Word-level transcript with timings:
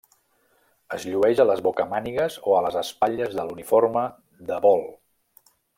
Es 0.97 1.03
llueix 1.09 1.41
a 1.43 1.45
les 1.49 1.61
bocamànigues 1.67 2.39
o 2.53 2.57
a 2.57 2.63
les 2.67 2.81
espatlles 2.83 3.39
de 3.41 3.47
l'uniforme 3.51 4.07
de 4.53 4.63
vol. 4.69 4.87